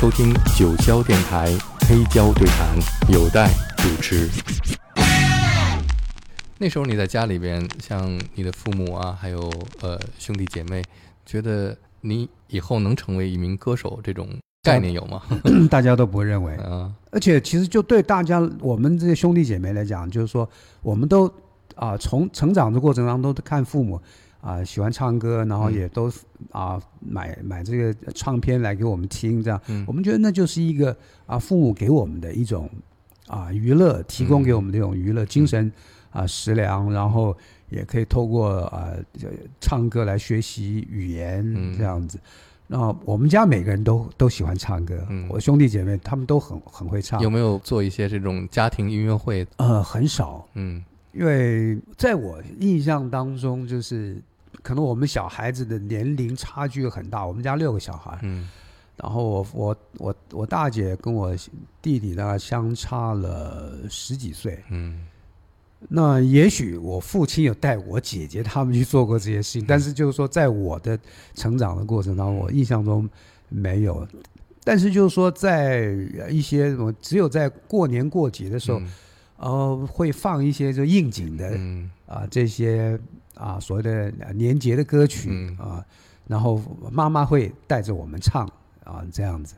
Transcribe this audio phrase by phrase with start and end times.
[0.00, 1.48] 收听九霄电台
[1.80, 2.68] 黑胶对谈，
[3.12, 4.30] 有待主持。
[6.56, 10.84] 那时候你在家里边，像你的父母啊，还有呃兄弟姐妹，
[11.26, 14.28] 觉得你以后能成为一名歌手，这种
[14.62, 15.20] 概念有吗？
[15.68, 16.54] 大家都不会认为。
[16.58, 20.48] 啊，而且其实就对大家我们这些兄弟姐妹来讲，就是说
[20.80, 21.28] 我们都
[21.74, 24.00] 啊从成长的过程当中都看父母
[24.40, 26.10] 啊喜欢唱歌，然后也都
[26.52, 29.60] 啊买买这个唱片来给我们听，这样。
[29.66, 29.84] 嗯。
[29.86, 30.96] 我们觉得那就是一个
[31.26, 32.70] 啊父母给我们的一种
[33.26, 35.70] 啊娱乐，提供给我们的一种娱乐精神
[36.10, 37.36] 啊食粮，然后
[37.68, 39.28] 也可以透过啊这
[39.60, 41.76] 唱歌来学习语言嗯。
[41.76, 42.18] 这样子。
[42.70, 45.26] 那我们家每个人都都喜欢唱歌，嗯。
[45.28, 49.46] 我兄弟姐妹他们都很很会唱，有没有做一些这种家庭音乐会？
[49.56, 50.84] 呃很少，嗯。
[51.12, 54.22] 因为在我印象当中，就是
[54.62, 58.48] 可能我们小孩子的年龄差距很大，我们家六个小孩，嗯。
[58.96, 61.32] 然后我我我我大姐跟我
[61.80, 65.06] 弟弟大概相差了十几岁，嗯。
[65.88, 70.98] 那也许我父亲有带我姐姐他们去做过这些事情，但是就是说，在我的
[71.34, 73.08] 成长的过程当中，我印象中
[73.48, 74.04] 没有。
[74.64, 75.94] 但是就是说，在
[76.28, 78.92] 一些我只有在过年过节的时候，嗯。
[79.36, 81.88] 呃，会放一些就应景的嗯。
[82.06, 82.98] 啊这些
[83.38, 85.84] 啊所谓的年节的歌曲嗯啊，
[86.26, 88.46] 然后妈妈会带着我们唱
[88.84, 89.54] 啊这样子。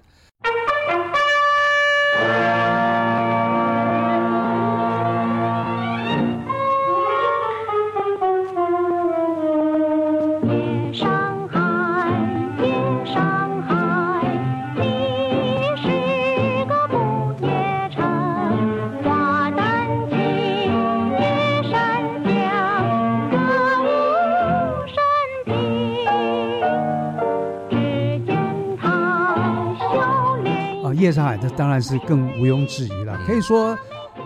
[31.40, 33.18] 这当然是更毋庸置疑了。
[33.26, 33.70] 可以说，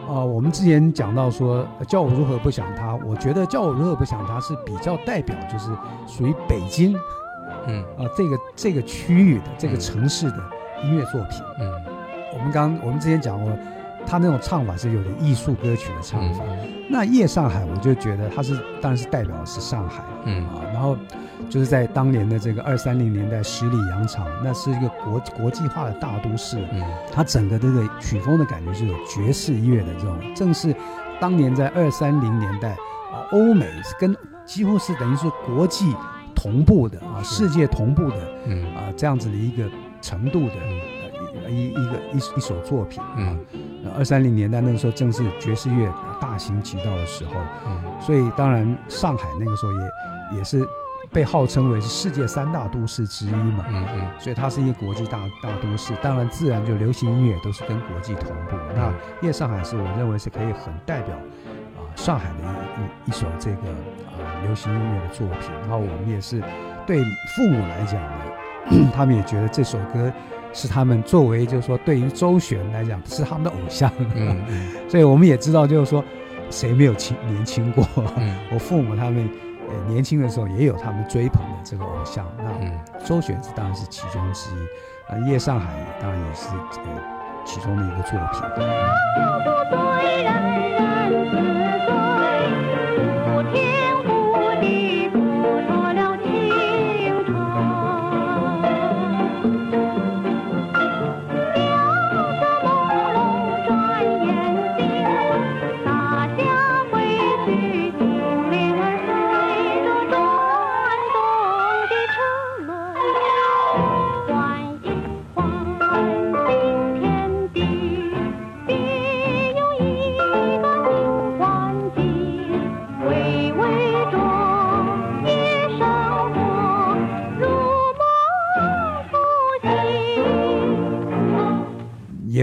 [0.09, 5.71] 啊，我们之前讲到说，呃叫我如何不想他，我觉得叫我如何不想他是比较代表，就是
[6.06, 6.97] 属于北京
[7.66, 10.38] 嗯啊这个这个区域的这个嗯城市的
[10.83, 11.41] 音乐作品。
[11.61, 11.72] 嗯
[12.34, 13.50] 我们刚我们之前讲过，
[14.06, 16.44] 他那种唱法是有点艺术歌曲的唱法。
[16.48, 16.69] 嗯。
[16.88, 20.04] 那夜上海，我就觉得他是当然是代表的是上海。
[20.25, 20.44] 嗯。
[20.48, 20.97] 啊，然后
[21.48, 26.82] 就是在当年的这个二三零年代十里洋场，那是一个国国际化的大都市，嗯。
[27.12, 30.75] 它整个这个曲风的感觉是有爵士乐的这种，正是
[31.20, 32.70] 当年在二三零年代
[33.12, 33.66] 啊，欧美
[33.98, 34.14] 跟
[34.44, 35.94] 几乎是等于是国际
[36.34, 38.16] 同步的啊，世界同步的
[38.47, 39.64] 嗯啊这样子的一个
[40.03, 40.54] 程度的
[41.50, 43.38] 一一一个一一首作品啊嗯。
[43.97, 47.32] 二三零年代那个时候正是爵士乐大行其道的时候，
[47.66, 50.66] 嗯所以当然上海那个时候也也是
[51.12, 55.93] 被号称为是世界三大都市之一嘛，嗯嗯所以它是一个国际大大都市。
[56.03, 58.56] 当然，自然就流行音乐都是跟国际同步。
[58.75, 62.34] 那嗯夜上海是我认为是可以很代表啊、上海的
[63.05, 63.69] 一一一首这个
[64.09, 65.50] 啊、流行音乐的作品。
[65.61, 66.43] 然后我们也是
[66.87, 67.05] 对
[67.37, 70.11] 父母来讲呢， 他们也觉得这首歌
[70.54, 73.92] 是他们作为就是说对于周璇来讲是他们的偶像。
[74.88, 76.03] 所以我们也知道就是说
[76.48, 77.84] 谁没有轻年轻过。
[78.16, 79.28] 嗯 我父母他们
[79.69, 82.72] 呃年轻的时候也有他们追捧的这个偶像，那嗯
[83.04, 87.03] 周璇是当然是其中之一，啊，夜上海当然也是呃
[87.44, 88.41] 其中的一个作品。
[93.26, 93.94] 不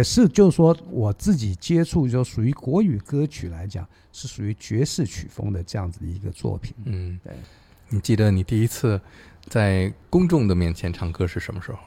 [0.01, 6.73] 也是，就是说我自己接触就属于国语歌曲来讲，是属于爵士曲风的这样子的一个作品。
[6.85, 7.33] 嗯对，
[7.89, 8.99] 你记得你第一次
[9.47, 11.77] 在公众的面前唱歌是什么时候？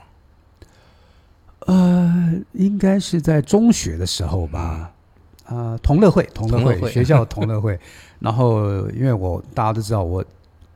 [1.66, 4.92] 呃，应该是在中学的时候吧。
[5.46, 7.78] 啊，同乐会，同乐会，乐会学校同乐会。
[8.18, 10.24] 然后，因为我大家都知道我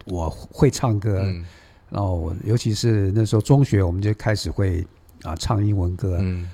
[0.04, 1.44] 我会唱歌，嗯
[1.88, 4.86] 然后我尤其是那时候中学，我们就开始会
[5.22, 6.50] 啊唱英文歌，嗯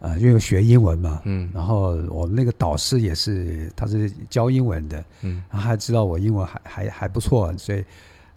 [0.00, 1.20] 啊，因为学英文嘛。
[1.24, 7.84] 嗯然后我们那个导师也是，他是教英文的，嗯然后他知道我英文还还还不错，所以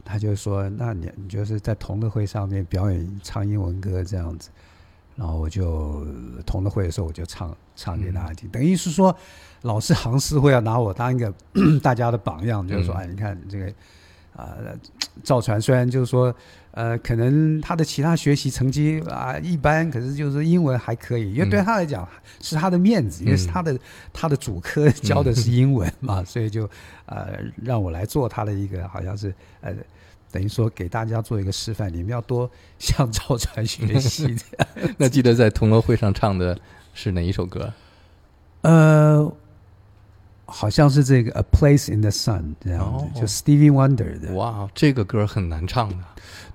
[0.03, 4.49] 他就说：“那你你就是在同乐会上面表演唱英文歌这样子。”
[5.15, 6.05] 然后我就
[6.45, 9.15] 同乐会的时候我就唱唱给大家听，等于是说
[9.61, 11.31] 老师行师会要拿我当一个
[11.83, 13.71] 大家的榜样，就是说，嗯哎，你看这个
[14.33, 14.55] 啊、
[15.21, 16.33] 赵传虽然就是说，
[16.71, 22.07] 呃，可能他的其他学习成绩啊一般，可是就是英文还可以，因为对嗯他来讲
[22.39, 23.77] 是他的面子，因为是他的
[24.11, 26.69] 他的主科教的是英文嘛，所以就
[27.05, 29.73] 呃让我来做他的一个好像是呃。
[30.33, 34.33] 等于说给大家做一个示范，你们要多向赵传学习。
[34.97, 36.57] 那记得在同乐会上唱的
[36.93, 37.73] 是哪一首歌？
[38.61, 39.29] 呃，
[40.51, 44.33] 好像是这个《A Place in the Sun》这样子，哦就 Stevie Wonder 的。
[44.33, 45.97] 哇，这个歌很难唱的。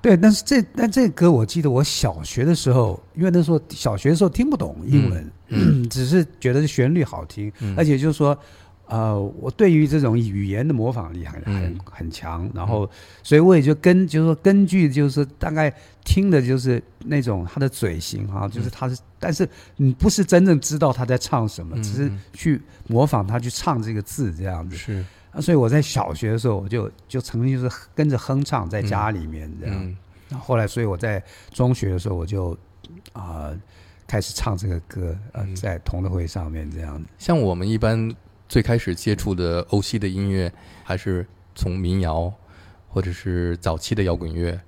[0.00, 8.38] 对，但是这但这个歌我记得我小学的时候，因为那时候小学的时候听不懂英文， 只是觉得旋律好听，嗯而且就是说。
[8.88, 11.78] 呃，我对于这种语言的模仿力很很嗯。
[11.90, 12.88] 很强，然后
[13.22, 15.72] 所以我也就根就是说根据就是大概
[16.04, 22.20] 听的就是那种他的嘴型哈、就是他是，但是你不是真正知道他在唱什么，嗯只是嗯。
[22.32, 24.76] 去模仿他去唱这个字这样子。
[24.76, 29.76] 是，啊，所以我在小学的时候，我就就曾经就是跟着哼唱在家里面这样。
[29.76, 29.96] 嗯。
[30.28, 32.56] 然后后来，所以我在中学的时候，我就
[33.12, 33.50] 啊、
[34.06, 35.56] 开始唱这个歌，呃，嗯。
[35.56, 37.08] 在同乐会上面这样子。
[37.18, 38.14] 像我们一般
[38.48, 40.52] 最开始接触的欧西的音乐，
[40.84, 42.32] 还是从民谣
[42.88, 44.58] 或者是早期的摇滚乐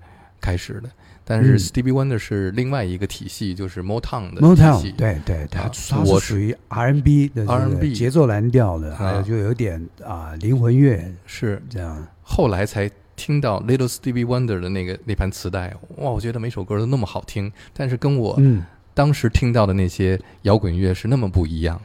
[0.40, 0.88] 开始的。
[1.24, 4.92] 但是嗯 Stevie Wonder 是另外一个体系，就是 Motown 的体 Motown，系。
[4.92, 12.06] 对对，它啊它我是属于 R&B 的这个 R&B 节奏蓝调的，还有啊就有点啊灵魂乐是这样。
[12.22, 18.64] 后来才听到 Little Stevie Wonder 的那个那盘磁带，哇，我觉得每首歌都那么好听，但是跟我嗯，
[18.94, 21.78] 当时听到的那些摇滚乐是那么不一样。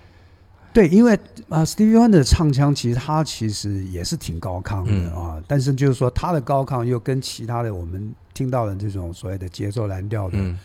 [0.73, 1.13] 对，因为
[1.49, 5.13] 啊，Stevie Wonder 的唱腔其实他其实也是挺高亢的嗯。
[5.13, 10.57] 啊，但是就是说他的高亢又跟其他的我们听到的这种所谓的节奏蓝调的嗯。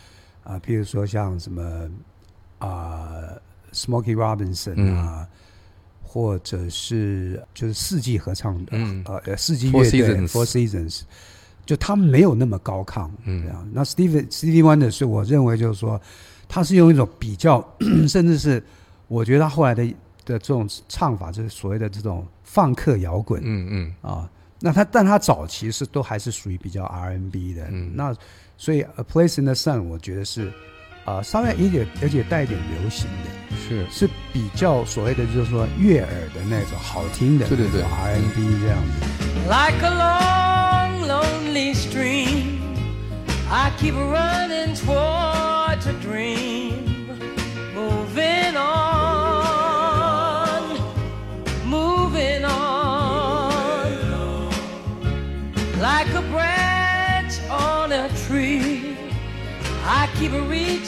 [0.43, 1.89] 啊，譬如说像什么
[2.57, 3.19] 啊
[3.71, 4.97] ，Smokey Robinson 嗯。
[4.97, 5.27] 啊，
[6.01, 11.01] 或者是就是四季合唱的，嗯呃呃四季乐队 Four Seasons，
[11.67, 13.69] 就他们没有那么高亢，嗯这样。
[13.71, 16.01] 那 Stevie Stevie Wonder 是我认为就是说，
[16.47, 17.63] 他是用一种比较，
[18.09, 18.63] 甚至是
[19.09, 19.83] 我觉得他后来的
[20.23, 23.93] 的这种唱法，就是所谓的这种放克摇滚，嗯嗯。
[24.01, 24.29] 啊，
[24.61, 27.91] 那他但他早期是都还是属于比较 R&B 的，嗯。
[27.93, 28.15] 那
[28.55, 30.51] 所以《A Place in the Sun》我觉得是
[31.05, 33.89] 啊、稍微一点，而且带一点流行的，是。
[33.89, 37.81] 是比较所谓的就是说悦耳的那种好听的对对对。
[37.81, 38.91] R&B 这样子。
[39.47, 42.59] Like a long, lonely stream,
[43.49, 46.58] I keep running towards a dream.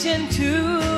[0.04, 0.91] Reaching to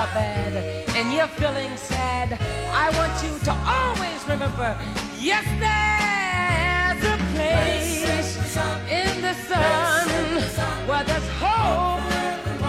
[0.00, 0.54] are bad
[0.96, 2.32] and you're feeling sad,
[2.72, 4.74] I want you to always remember
[5.18, 8.00] yes, there's a place
[8.88, 10.08] in the sun
[10.88, 12.00] where there's hope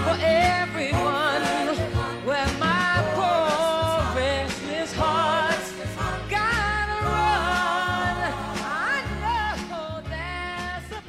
[0.04, 1.42] for everyone,
[2.28, 5.56] where my poor restless heart
[6.30, 8.18] gotta run.
[8.60, 9.00] I
[9.70, 11.02] know there's a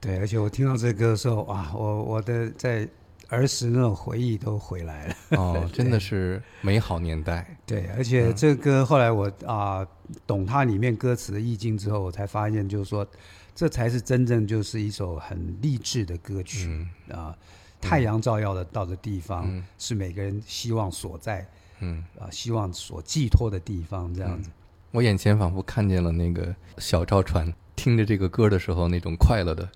[0.00, 2.88] 对，而且我听到这歌的时候，哇，我我的在
[3.28, 5.14] 儿时那种回忆都回来了。
[5.30, 7.56] 哦， 真的是美好年代。
[7.66, 9.86] 对，而且这个歌后来我啊、
[10.26, 13.06] 懂它里面歌词的意境之后，我才发现，就是说，
[13.54, 17.36] 这才是真正就是一首很励志的歌曲嗯啊、
[17.80, 21.46] 太阳照耀的到的地方，嗯是每个人希望所在
[21.80, 24.48] 嗯，啊、希望所寄托的地方，这样子。
[24.90, 29.70] 我眼前仿佛看见了那个小赵传听着这个歌的时候那种快乐的对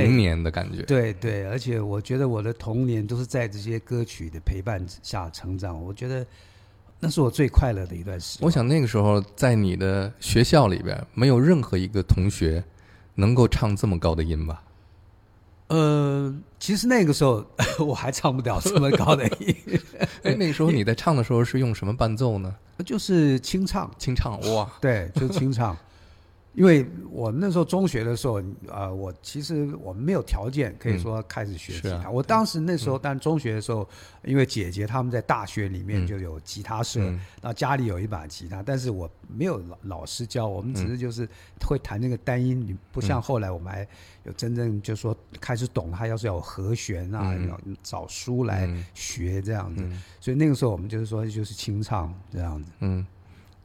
[0.00, 0.82] 童年的感觉。
[0.82, 6.26] 对对，而且我觉得我的童年都是在这些歌曲的陪伴下成长，我觉得
[7.00, 8.46] 那是我最快乐的一段时光。
[8.46, 12.62] 我想那个时候在你的学校里边，没有任何一个同学
[13.14, 14.62] 能够唱这么高的音吧？
[15.68, 17.44] 呃，其实那个时候
[17.86, 19.56] 我还唱不了这么高的音，
[20.22, 22.54] 哎，那个时候你在唱的时候是用什么伴奏呢？
[22.84, 25.76] 就是清唱，清唱哇，对，就是清唱。
[26.54, 32.10] 因为我那时候中学的时候，呃，我其实我们没有条件可以说开始学吉他。
[32.10, 33.88] 我当时那时候，但中学的时候，
[34.22, 41.26] 因为姐姐他们在大学里面嗯就有吉他社，嗯然后家里有一把吉他，但是我没有老老师教，我们只嗯是就是
[41.66, 43.88] 会弹那个单音，你不像后来我们还
[44.24, 49.82] 有真正就说开始懂它，要是要有和弦啊，嗯要找书来嗯学这样子。
[49.82, 52.70] 嗯所以那个时候我们就是说就是清唱这样子。
[52.80, 53.06] 嗯，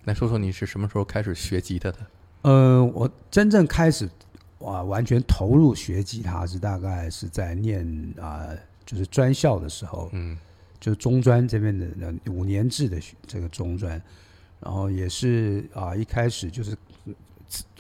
[0.06, 1.98] 来说说你是什么时候开始学吉他的？
[2.48, 4.10] 呃，我真正开始
[4.60, 7.86] 啊完全投入学吉他是大概是在念
[8.22, 8.48] 啊、
[8.86, 10.38] 就是专校的时候，嗯。
[10.80, 14.00] 就是中专这边的呃五年制的学这个中专，
[14.62, 16.78] 然后也是啊、一开始就是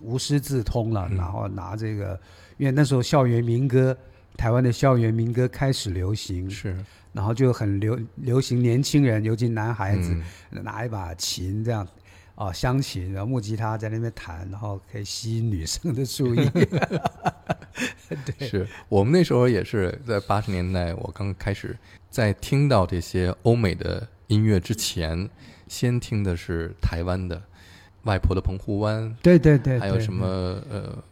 [0.01, 1.15] 无师自通了，嗯。
[1.15, 2.19] 然后拿这个，
[2.57, 3.95] 因为那时候校园民歌，
[4.35, 6.75] 台湾的校园民歌开始流行，是。
[7.13, 10.13] 然后就很流流行年轻人，尤其男孩子、
[10.51, 10.63] 嗯。
[10.63, 11.87] 拿一把琴这样。
[12.37, 16.49] 啊，乡琴，然后木吉他在那边弹，然后可以吸引女生的注意。
[18.37, 21.75] 对，是我们那时候也是在八十年代，我刚开始
[22.11, 25.27] 在听到这些欧美的音乐之前，
[25.67, 27.35] 先听的是台湾的
[28.03, 30.25] 《外婆的澎湖湾》，对对对，对还有什么
[30.69, 31.03] 呃，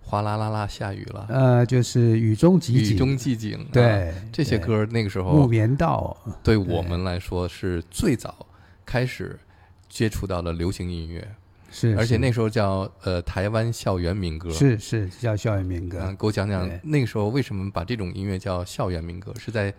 [0.00, 6.56] 哗啦啦啦下雨了，呃，就是雨中集雨，中寂静，对这些歌那个时候木棉道，对。
[6.56, 8.46] 我们来说是最早
[8.84, 9.38] 开始
[9.92, 11.22] 接触到了流行音乐，
[11.70, 14.50] 是，而且那时候叫呃台湾校园民歌。
[14.50, 19.34] 是是叫校园民歌嗯，，给我讲讲那个时候为什么把这种音乐叫校园民歌？
[19.38, 19.72] 是在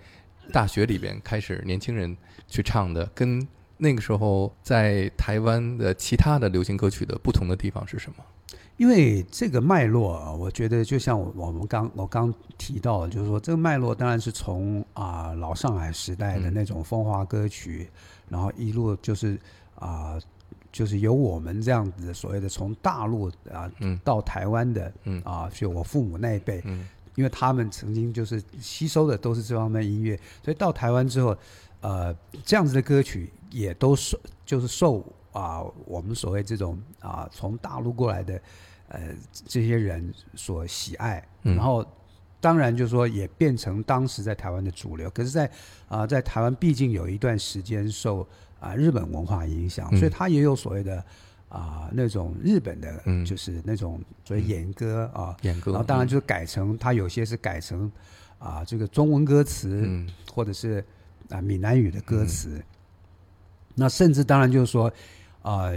[0.52, 2.16] 大学里边开始年轻人
[2.48, 3.46] 去唱的，跟
[3.78, 8.24] 那个时候在台湾的其他的流行歌曲的不同的地方是什么？
[8.78, 17.90] 因为这个脉络啊，我觉得就像我我们刚我刚提到的，就是说这个脉络当然是从啊、老上海时代的嗯那种风华歌曲，
[18.30, 19.40] 然后一路就是
[19.84, 20.20] 啊、
[20.72, 24.00] 就是由我们这样子的所谓的从大陆啊、嗯。
[24.04, 25.22] 到台湾的嗯。
[25.24, 26.88] 啊，就我父母那一辈，嗯。
[27.16, 31.38] 因为他们曾经就是吸收的都是这方面音乐，所以到台湾之后，
[31.82, 38.42] 呃，这样子的歌曲也都受就是受啊、我们所谓这种啊、从大陆过来的
[38.88, 39.00] 呃
[39.46, 41.56] 这些人所喜爱，嗯。
[41.56, 41.86] 然后
[42.42, 45.08] 当然就是说也变成当时在台湾的主流。
[45.12, 45.50] 可是在，
[45.88, 48.28] 啊、在台湾毕竟有一段时间受
[48.64, 49.98] 啊、日本文化影响，嗯。
[49.98, 51.04] 所以它也有所谓的
[51.50, 53.26] 啊、那种日本的，嗯。
[53.26, 55.36] 就是那种所谓演歌啊。
[55.42, 57.92] 演歌，然后当然就是改成，它有些是改成
[58.40, 60.10] 啊、这个中文歌词，嗯。
[60.32, 60.84] 或者是
[61.30, 62.64] 啊、闽南语的歌词。
[63.76, 64.92] 那甚至当然就是说，
[65.42, 65.72] 啊、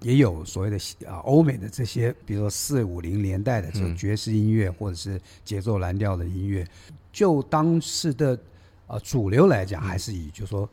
[0.00, 0.76] 也有所谓的
[1.06, 3.96] 啊欧美的这些，比如说四五零年代的这种嗯。
[3.96, 6.66] 爵士音乐，或者是节奏蓝调的音乐，
[7.12, 8.38] 就当时的
[8.86, 10.68] 啊主流来讲，还是以就是说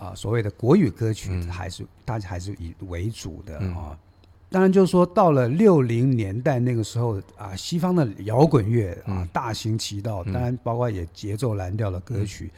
[0.00, 1.48] 啊所谓的国语歌曲，嗯。
[1.48, 3.76] 还是大家还是以为主的嗯。
[3.76, 3.98] 啊。
[4.52, 9.28] 当然，就是说，到了六零年代那个时候啊，西方的摇滚乐啊嗯。
[9.32, 10.32] 大行其道，嗯。
[10.32, 12.50] 当然包括也节奏蓝调的歌曲，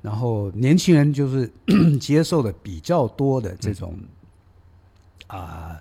[0.00, 1.50] 然后年轻人就是
[1.98, 3.98] 接受的比较多的这种
[5.26, 5.80] 啊、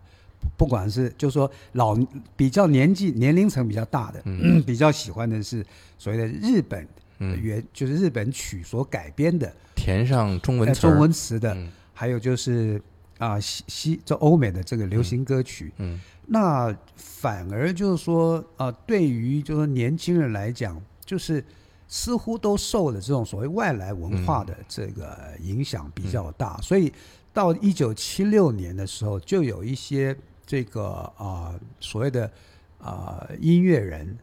[0.57, 1.95] 不管是就是说老
[2.36, 4.60] 比较年纪年龄层比较大的，嗯。
[4.65, 5.63] 比较喜欢的是
[6.00, 6.88] 所谓的日本
[7.20, 11.72] 嗯，原就是日本曲所改编的填上中文词呃中文词的，嗯。
[11.93, 12.82] 还有就是
[13.17, 15.72] 啊西西这欧美的这个流行歌曲。
[15.77, 16.00] 嗯。
[16.25, 21.43] 那反而就是说，啊，对于就是说年轻人来讲，就是
[21.88, 26.91] 似乎都受了这种所谓外来文化的这个影响比较大，所以
[27.34, 30.15] 到一九七六年的时候，就有一些
[30.46, 30.84] 这个
[31.17, 32.32] 啊、所谓的
[32.79, 34.17] 啊、音乐人，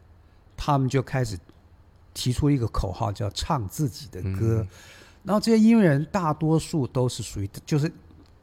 [0.57, 1.37] 他们就开始
[2.13, 4.59] 提出一个口号，叫唱自己的歌。
[4.61, 4.67] 嗯
[5.23, 7.85] 然后这些音乐人大多数都是属于就是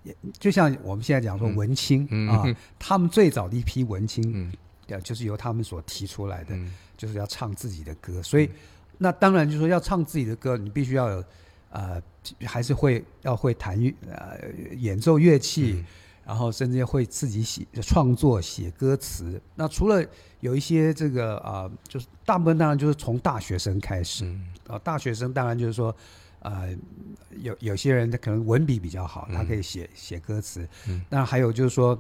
[0.05, 2.45] 也就像我们现在讲说嗯文青、嗯啊，
[2.79, 4.53] 他们最早的一批文青，嗯
[4.87, 8.23] 对就是由他们所提出来的，嗯就是要唱自己的歌。
[8.23, 8.49] 所以，
[8.97, 11.25] 那当然就是说要唱自己的歌，你必须要有
[11.71, 12.01] 呃，
[12.47, 14.39] 还是会要会弹乐呃
[14.77, 15.85] 演奏乐器。
[16.29, 19.41] 嗯然后甚至会自己写创作写歌词。
[19.55, 20.05] 那除了
[20.41, 24.27] 有一些这个啊、呃就是大部分当然就是从大学生开始。
[24.27, 24.47] 嗯。
[24.67, 25.95] 啊、大学生当然就是说，
[26.41, 26.77] 呃，
[27.41, 30.69] 有有些人他可能文笔比较好，他可以写写歌词。
[30.87, 31.03] 嗯。
[31.09, 31.99] 那还有就是说，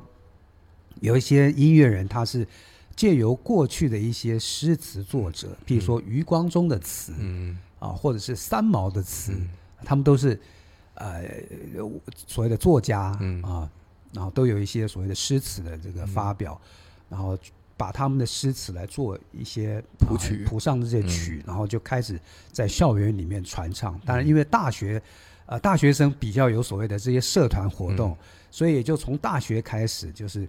[1.01, 2.47] 有一些音乐人他是
[2.95, 7.59] 借由过去的一些诗词作者，譬如说余光中的词嗯。
[7.79, 9.49] 啊，或者是三毛的词，嗯。
[9.87, 10.39] 他们都是
[10.97, 11.25] 呃
[12.27, 13.43] 所谓的作家、嗯。
[13.43, 13.71] 啊，
[14.12, 16.61] 然后都有一些所谓的诗词的这个发表，
[17.09, 17.38] 然后
[17.77, 22.19] 把他们的诗词来做一些谱曲啊谱上的这些曲，然后就开始
[22.53, 24.00] 在校园里面传唱。
[24.05, 25.00] 当然，因为大学
[25.47, 28.17] 呃大学生比较有所谓的这些社团活动，
[28.50, 30.49] 所以也就从大学开始就是。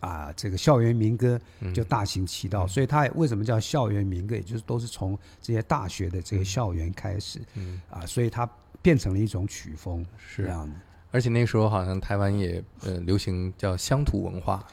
[0.00, 1.38] 啊，这个校园民歌
[1.74, 4.34] 就大行其道，所以它为什么叫校园民歌？
[4.34, 8.48] 也就是都是从这些大学的这个校园开始，嗯，啊，所以它
[8.80, 10.74] 变成了一种曲风，是这样的。
[11.10, 14.64] 而且那时候好像台湾也呃流行叫乡土文化，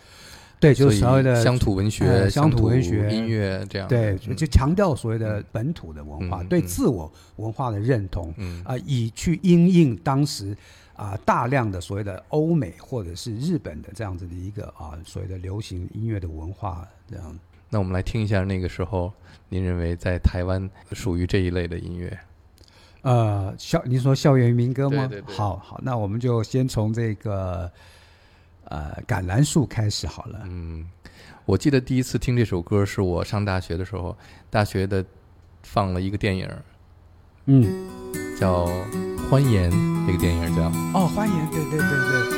[0.60, 3.88] 对，就所以是所谓的乡土文学、呃乡土土文学音乐这样。
[3.88, 10.56] 对，就强调所谓的本土的文化，对自我文化的认同，嗯啊，以去因应当时
[10.96, 17.40] 啊大量的所谓的欧美或者是日本的这样子的一个啊所谓的流行音乐的文化，这样。
[17.70, 19.12] 那我们来听一下那个时候
[19.50, 22.18] 您认为在台湾属于这一类的音乐。
[23.08, 25.08] 呃，校你说校园民歌吗？
[25.08, 27.72] 对对对好好，那我们就先从这个
[28.66, 30.42] 呃橄榄树开始好了。
[30.44, 30.86] 嗯，
[31.46, 34.14] 我记得第一次听这首歌是我上大学的时候，
[34.50, 35.06] 大学的
[35.64, 36.50] 放了一个电影
[37.46, 37.88] 嗯，
[38.38, 38.66] 叫
[39.30, 39.72] 《欢颜》，
[40.06, 40.64] 这个电影叫。
[40.94, 42.37] 哦，欢颜，对对对对。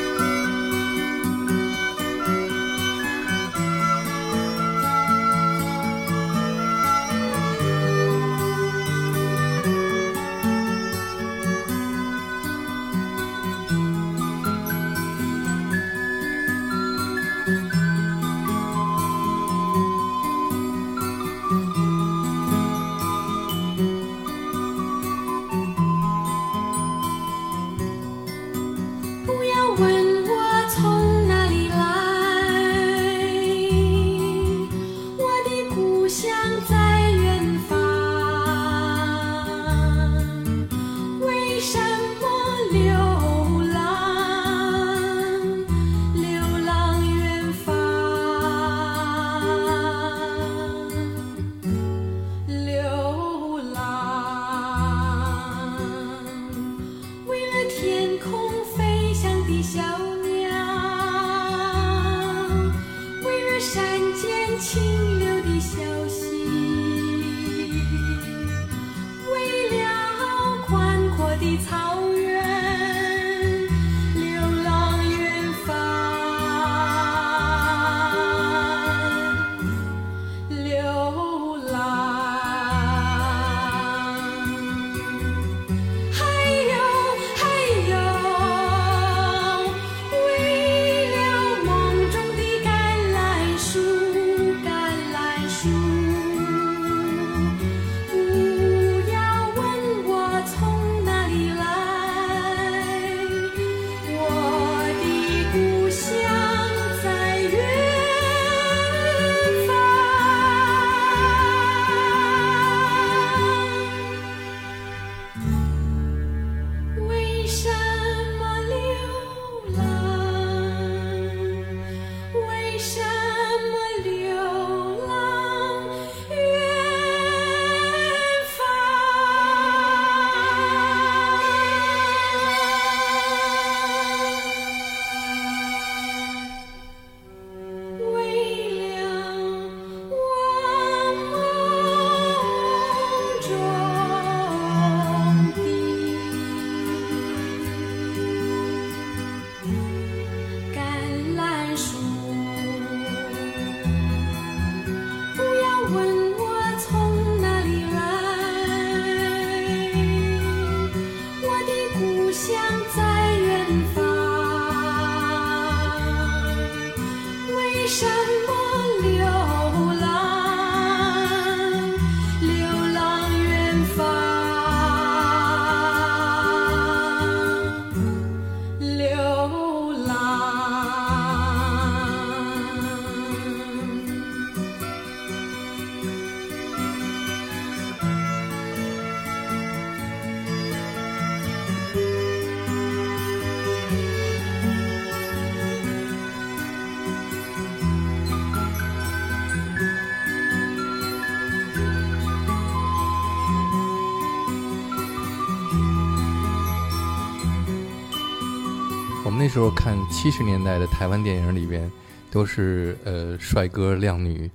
[209.37, 211.89] 那时候看七十年代的台湾电影里边，
[212.31, 214.49] 都是呃帅哥靓女，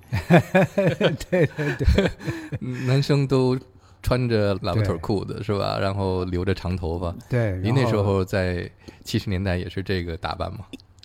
[1.29, 2.11] 对 对对，
[2.61, 3.57] 嗯男生都
[4.01, 5.77] 穿着喇叭腿裤子是吧？
[5.79, 7.13] 然后留着长头发。
[7.29, 8.69] 对，您那时候在
[9.03, 10.59] 七十年代也是这个打扮吗？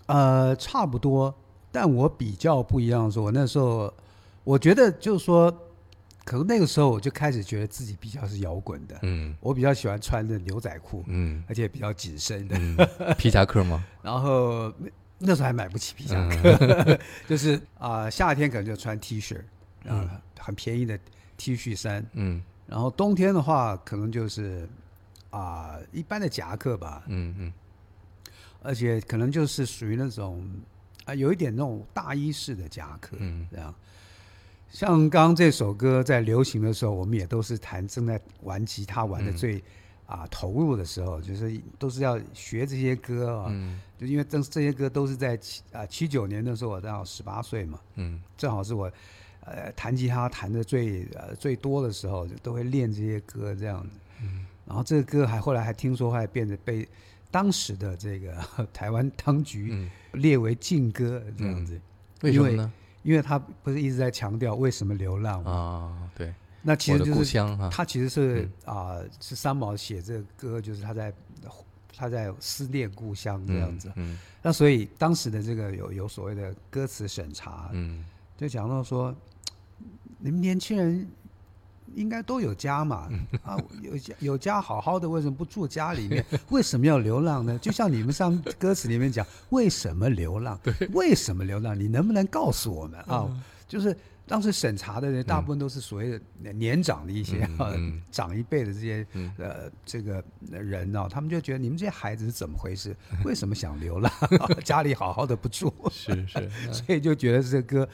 [0.06, 1.34] 呃差不多，
[1.72, 3.92] 但我比较不一样是，我那时候
[4.44, 5.52] 我觉得就是说，
[6.30, 9.34] 可能那个时候我就开始觉得自己比较是摇滚的，嗯。
[9.40, 11.42] 我比较喜欢穿的牛仔裤，嗯。
[11.48, 12.76] 而且比较紧身的，嗯，
[13.18, 13.84] 皮夹克吗？
[14.00, 14.72] 然后
[15.18, 16.30] 那时候还买不起皮夹嗯。
[16.40, 19.40] 克， 就是啊、夏天可能就穿 T 恤，
[19.88, 20.96] 啊、很便宜的
[21.36, 22.40] T 恤衫，嗯。
[22.68, 24.68] 然后冬天的话可能就是
[25.30, 27.52] 啊、一般的夹克吧，嗯嗯。
[28.62, 30.48] 而且可能就是属于那种
[31.06, 33.48] 啊、有一点那种大衣式的夹克，嗯。
[33.50, 33.74] 这样。
[34.70, 39.36] 像刚刚这首歌在流行的时候，我们也都是弹，正在玩吉他玩的嗯。
[39.36, 39.62] 最
[40.06, 43.80] 啊、投入的时候，就是都是要学这些歌啊，嗯。
[43.98, 48.20] 就因为这这些歌都是在七啊七九年的时候，我正好十八岁嘛，嗯。
[48.36, 48.90] 正好是我
[49.44, 53.98] 呃弹吉他弹的最呃最多的时候，就都会练这些歌这样子。
[54.22, 54.46] 嗯。
[54.66, 56.88] 然后这个歌还后来还听说还变得被
[57.30, 58.34] 当时的这个
[58.72, 61.80] 台湾当局嗯，列为禁歌这样子，
[62.22, 62.72] 为什么呢？
[63.02, 65.50] 因为他不是一直在强调为什么流浪吗？
[65.50, 67.38] 啊，对，那其实就是
[67.70, 68.76] 他其实是嗯。
[68.76, 71.12] 啊、是三毛写这个歌，就是他在
[71.96, 73.92] 他在思念故乡这样子。
[73.96, 74.18] 嗯。
[74.42, 78.04] 那所以当时的这个有有所谓的歌词审查，嗯。
[78.36, 79.14] 就讲到说，
[80.18, 81.06] 你们年轻人
[81.94, 86.24] 应该都有家嘛，嗯啊，有家有家好好的，为什么不住家里面？
[86.50, 87.58] 为什么要流浪呢？
[87.58, 90.58] 就像你们上歌词里面讲，为什么流浪？
[90.92, 91.78] 为什么流浪？
[91.78, 93.26] 你能不能告诉我们啊？
[93.28, 97.72] 嗯就是当时审查的人，大部分都是所谓的年长的一些啊
[98.10, 102.96] 长一辈的这些嗯呃这个人呢，他们就觉得你们这些孩子是怎么回事？
[103.24, 104.12] 为什么想流浪？
[104.64, 105.72] 家里好好的不住？
[105.88, 107.88] 是是，那 所以就觉得这个歌，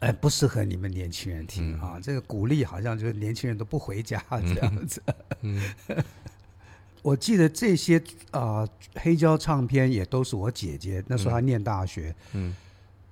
[0.00, 2.00] 哎，不适合你们年轻人听嗯啊。
[2.02, 5.02] 这个鼓励好像就是年轻人都不回家 这样子。
[5.42, 5.62] 嗯
[7.02, 12.56] 我记得这些啊、黑胶唱片也都是我姐姐那时候她念大学，嗯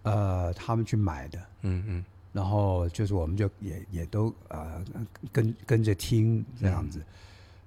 [0.02, 1.38] 呃，他们去买的。
[1.60, 4.82] 嗯嗯然后就是我们就也也都呃
[5.30, 7.02] 跟跟着听这样子。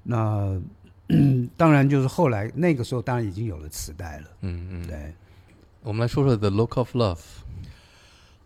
[0.01, 0.59] 那
[1.55, 5.13] 当然就是后来那个时候当然已经有了磁带了，嗯嗯，对。
[5.83, 7.15] 我们来说说《The Look of Love》。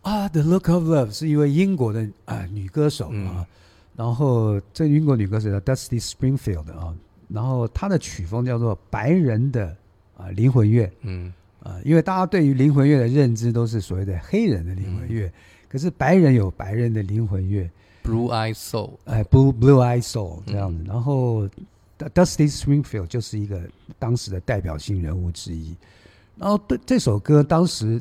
[0.02, 3.46] 啊，《The Look of Love》是一位英国的啊、女歌手啊，嗯
[3.96, 6.94] 然后这英国女歌手叫 Dusty Springfield 啊，
[7.28, 9.76] 然后她的曲风叫做白人的
[10.16, 11.32] 啊灵魂乐嗯。
[11.62, 15.32] 啊，因为大家对于灵魂乐的认知都是所谓的黑人的灵魂乐，嗯。
[15.68, 17.68] 可是白人有白人的灵魂乐
[18.02, 18.92] ，，Blue Eye Soul。
[19.04, 21.46] 哎，Blue Blue Eye Soul 这样子，嗯然后
[21.98, 23.60] Dusty Springfield 就是一个
[23.98, 25.76] 当时的代表性人物之一。
[26.38, 28.00] 然后对这首歌，当时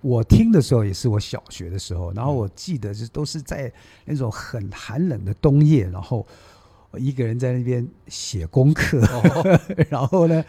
[0.00, 3.72] 我听的时候也是我小学的时候，然后我记得是都是在
[4.04, 6.26] 那种很寒冷的冬夜，然后
[6.90, 9.58] 我一个人在那边写功课，哦，
[9.90, 10.44] 然后呢，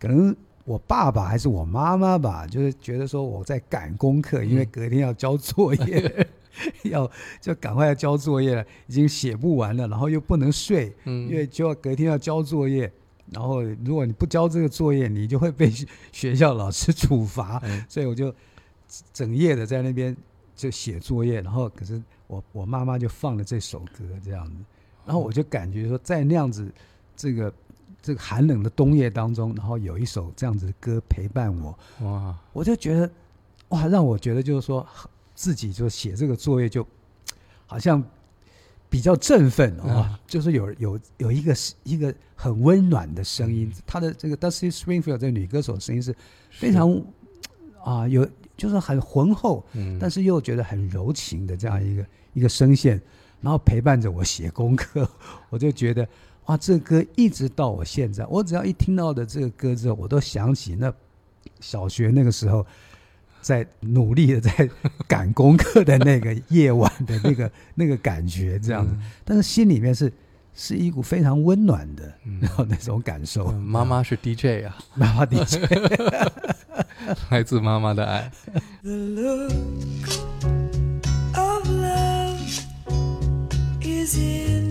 [0.00, 6.26] 可能我爸爸还是我妈妈吧，就是觉得说我在赶功课，因为嗯隔天要交作业，
[6.84, 12.90] 要就赶快要交作业了，已经写不完了，然后又不能睡，因为嗯就要隔天要交作业。
[13.30, 17.60] 然后，如果你不交这个作业，你就会被学学校老师处罚。
[17.62, 18.34] 嗯所以我就
[19.12, 20.16] 整夜的在那边
[20.54, 21.40] 就写作业。
[21.40, 24.56] 然后，可是我我妈妈就放了这首歌这样子，
[25.04, 26.72] 然后我就感觉说，在那样子
[27.16, 27.52] 这个
[28.00, 33.10] 这个寒冷的冬夜当中，然后有一首这样子的歌陪伴我，哇，我就觉得
[33.68, 34.86] 哇，让我觉得就是说
[35.34, 36.86] 自己就写这个作业就
[37.66, 38.02] 好像
[38.88, 40.18] 比较振奋啊、嗯。
[40.26, 43.70] 就是有有有一个一个很温暖的声音。
[43.72, 46.14] 嗯，她的这个 Dusty Springfield 这个女歌手的声音是。
[46.50, 46.90] 非常
[47.84, 48.26] 啊、有
[48.58, 53.00] 就是很浑厚，嗯，但是又觉得很柔情的这样一个一个声线，
[53.40, 55.08] 然后陪伴着我写功课，
[55.48, 56.06] 我就觉得
[56.46, 60.92] 哇，这歌一直到我现在，我只要一听到的这个歌之后，我都想起那
[61.60, 62.66] 小学那个时候
[63.40, 64.68] 在努力的在
[65.06, 68.92] 赶功课的那个夜晚的那个 那个感觉，这样子，
[69.24, 70.12] 但是心里面是
[70.54, 72.40] 是一股非常温暖的，嗯。
[72.40, 73.46] 然后那种感受。
[73.52, 75.60] 嗯妈妈是 DJ 啊，妈妈的确，
[77.30, 78.30] 来自妈妈的爱。
[78.82, 80.08] The look
[81.34, 82.62] of love
[83.80, 84.67] is in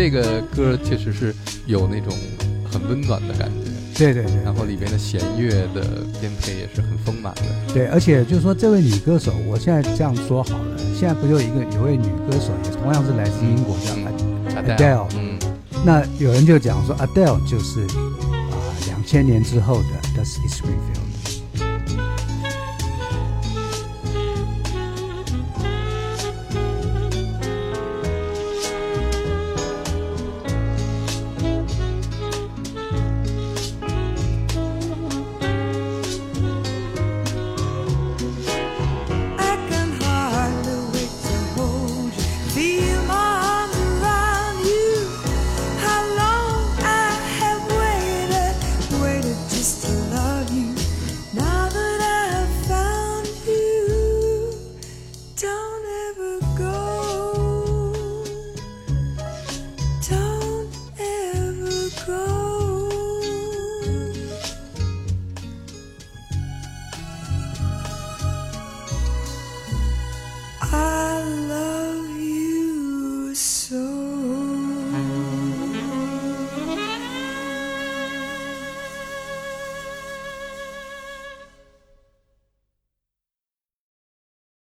[0.00, 1.34] 这个歌确实是
[1.66, 2.10] 有那种
[2.72, 5.82] 很温暖的感觉，对对对，然后里边的弦乐的
[6.18, 7.42] 编配也是很丰满的。
[7.74, 13.90] 对，而且就是说，这位女歌手，我现在这样说好了，现在不就有一个有位女歌手，也同样是来自英国的，
[14.54, 15.38] 嗯 Adele 嗯，
[15.84, 19.99] 那有人就讲说，Adele 就是啊两千年之后的